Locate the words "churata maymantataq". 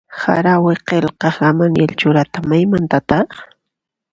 1.99-3.29